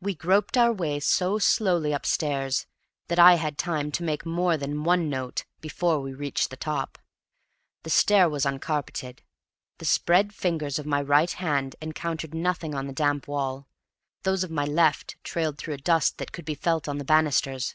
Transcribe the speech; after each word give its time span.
We 0.00 0.14
groped 0.14 0.56
our 0.56 0.72
way 0.72 1.00
so 1.00 1.40
slowly 1.40 1.92
upstairs 1.92 2.68
that 3.08 3.18
I 3.18 3.34
had 3.34 3.58
time 3.58 3.90
to 3.90 4.04
make 4.04 4.24
more 4.24 4.56
than 4.56 4.84
one 4.84 5.10
note 5.10 5.44
before 5.60 5.98
we 5.98 6.14
reached 6.14 6.50
the 6.50 6.56
top. 6.56 6.96
The 7.82 7.90
stair 7.90 8.28
was 8.28 8.46
uncarpeted. 8.46 9.20
The 9.78 9.84
spread 9.84 10.32
fingers 10.32 10.78
of 10.78 10.86
my 10.86 11.02
right 11.02 11.32
hand 11.32 11.74
encountered 11.80 12.34
nothing 12.34 12.72
on 12.72 12.86
the 12.86 12.92
damp 12.92 13.26
wall; 13.26 13.66
those 14.22 14.44
of 14.44 14.50
my 14.52 14.64
left 14.64 15.16
trailed 15.24 15.58
through 15.58 15.74
a 15.74 15.78
dust 15.78 16.18
that 16.18 16.30
could 16.30 16.44
be 16.44 16.54
felt 16.54 16.86
on 16.88 16.98
the 16.98 17.04
banisters. 17.04 17.74